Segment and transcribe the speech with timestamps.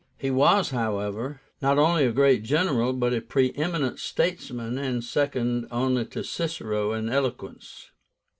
[0.17, 5.67] He was, however, not only a great general, but a pre eminent statesman, and second
[5.69, 7.91] only to Cicero in eloquence.